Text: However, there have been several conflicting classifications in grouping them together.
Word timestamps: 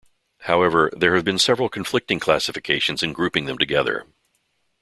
However, 0.39 0.89
there 0.97 1.13
have 1.15 1.23
been 1.23 1.37
several 1.37 1.69
conflicting 1.69 2.19
classifications 2.19 3.03
in 3.03 3.13
grouping 3.13 3.45
them 3.45 3.59
together. 3.59 4.07